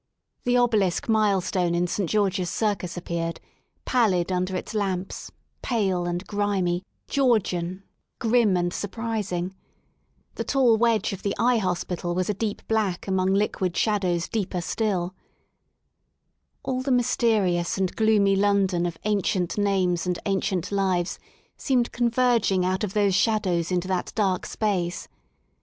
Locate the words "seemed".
21.57-21.91